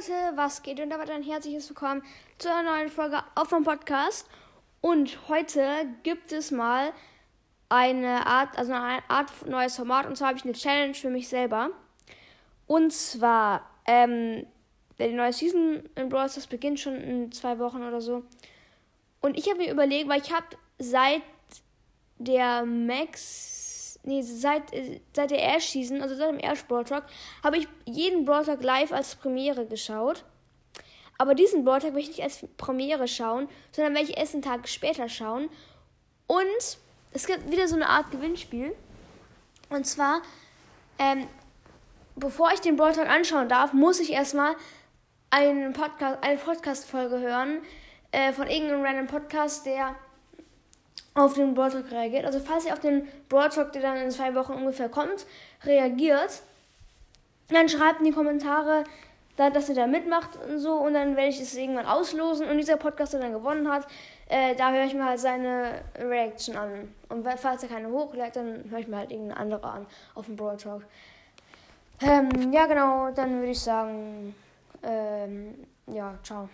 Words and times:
Leute, 0.00 0.36
was 0.36 0.62
geht? 0.62 0.80
Und 0.80 0.88
damit 0.88 1.10
ein 1.10 1.22
herzliches 1.22 1.68
Willkommen 1.68 2.02
zu 2.38 2.50
einer 2.50 2.74
neuen 2.74 2.88
Folge 2.88 3.22
auf 3.34 3.48
dem 3.48 3.64
Podcast. 3.64 4.26
Und 4.80 5.28
heute 5.28 5.62
gibt 6.04 6.32
es 6.32 6.50
mal 6.50 6.94
eine 7.68 8.26
Art, 8.26 8.56
also 8.56 8.72
eine 8.72 9.02
Art 9.08 9.30
neues 9.46 9.76
Format. 9.76 10.06
Und 10.06 10.16
zwar 10.16 10.28
habe 10.28 10.38
ich 10.38 10.44
eine 10.44 10.54
Challenge 10.54 10.94
für 10.94 11.10
mich 11.10 11.28
selber. 11.28 11.68
Und 12.66 12.94
zwar, 12.94 13.68
ähm, 13.84 14.46
die 14.98 15.12
neue 15.12 15.34
Season 15.34 15.82
in 15.96 16.08
Brawl 16.08 16.30
Stars 16.30 16.46
beginnt 16.46 16.80
schon 16.80 16.94
in 16.94 17.30
zwei 17.32 17.58
Wochen 17.58 17.82
oder 17.82 18.00
so. 18.00 18.22
Und 19.20 19.36
ich 19.36 19.50
habe 19.50 19.58
mir 19.58 19.70
überlegt, 19.70 20.08
weil 20.08 20.22
ich 20.22 20.32
habe 20.32 20.46
seit 20.78 21.20
der 22.16 22.64
Max 22.64 23.49
nee, 24.02 24.22
seit, 24.22 24.72
äh, 24.72 25.00
seit 25.14 25.30
der 25.30 25.56
Ash 25.56 25.66
Season, 25.70 26.02
also 26.02 26.14
seit 26.14 26.30
dem 26.30 26.38
Ash 26.38 26.64
Brawl 26.64 26.84
Talk, 26.84 27.04
habe 27.42 27.58
ich 27.58 27.68
jeden 27.84 28.24
Brawl 28.24 28.44
Talk 28.44 28.62
live 28.62 28.92
als 28.92 29.14
Premiere 29.14 29.66
geschaut. 29.66 30.24
Aber 31.18 31.34
diesen 31.34 31.64
Brawl 31.64 31.80
Talk 31.80 31.90
werde 31.90 32.00
ich 32.00 32.08
nicht 32.08 32.22
als 32.22 32.46
Premiere 32.56 33.06
schauen, 33.06 33.48
sondern 33.72 33.94
werde 33.94 34.10
ich 34.10 34.16
erst 34.16 34.34
einen 34.34 34.42
Tag 34.42 34.68
später 34.68 35.08
schauen. 35.08 35.50
Und 36.26 36.78
es 37.12 37.26
gibt 37.26 37.50
wieder 37.50 37.68
so 37.68 37.74
eine 37.74 37.88
Art 37.88 38.10
Gewinnspiel. 38.10 38.74
Und 39.68 39.86
zwar, 39.86 40.22
ähm, 40.98 41.26
bevor 42.16 42.52
ich 42.52 42.60
den 42.60 42.76
Brawl 42.76 42.92
Talk 42.92 43.08
anschauen 43.08 43.48
darf, 43.48 43.72
muss 43.72 44.00
ich 44.00 44.12
erstmal 44.12 44.54
einen 45.30 45.72
Podcast, 45.72 46.22
eine 46.22 46.38
Podcast-Folge 46.38 47.20
hören 47.20 47.62
äh, 48.12 48.32
von 48.32 48.48
irgendeinem 48.48 48.84
random 48.84 49.06
Podcast, 49.06 49.66
der 49.66 49.94
auf 51.14 51.34
den 51.34 51.54
Broad 51.54 51.72
Talk 51.72 51.90
reagiert. 51.90 52.24
Also 52.24 52.40
falls 52.40 52.66
ihr 52.66 52.72
auf 52.72 52.80
den 52.80 53.08
Broad 53.28 53.54
Talk, 53.54 53.72
der 53.72 53.82
dann 53.82 53.96
in 53.96 54.10
zwei 54.10 54.34
Wochen 54.34 54.52
ungefähr 54.52 54.88
kommt, 54.88 55.26
reagiert, 55.64 56.42
dann 57.48 57.68
schreibt 57.68 58.00
in 58.00 58.06
die 58.06 58.12
Kommentare, 58.12 58.84
dass 59.36 59.70
ihr 59.70 59.74
da 59.74 59.86
mitmacht 59.86 60.38
und 60.46 60.58
so 60.58 60.74
und 60.74 60.92
dann 60.92 61.16
werde 61.16 61.30
ich 61.30 61.40
es 61.40 61.54
irgendwann 61.54 61.86
auslosen 61.86 62.46
und 62.46 62.58
dieser 62.58 62.76
Podcast, 62.76 63.14
der 63.14 63.20
dann 63.20 63.32
gewonnen 63.32 63.70
hat, 63.70 63.86
äh, 64.28 64.54
da 64.54 64.70
höre 64.70 64.84
ich 64.84 64.92
mir 64.92 65.06
halt 65.06 65.18
seine 65.18 65.80
Reaction 65.98 66.56
an. 66.56 66.94
Und 67.08 67.26
falls 67.38 67.62
er 67.62 67.70
keine 67.70 67.88
hochlädt, 67.88 68.36
dann 68.36 68.70
höre 68.70 68.80
ich 68.80 68.86
mir 68.86 68.98
halt 68.98 69.10
irgendeine 69.10 69.40
andere 69.40 69.66
an 69.66 69.86
auf 70.14 70.26
dem 70.26 70.36
Broad 70.36 70.60
Talk. 70.60 70.82
Ähm, 72.02 72.52
ja 72.52 72.66
genau, 72.66 73.10
dann 73.12 73.38
würde 73.38 73.52
ich 73.52 73.60
sagen, 73.60 74.34
ähm, 74.82 75.66
ja, 75.86 76.14
ciao. 76.22 76.50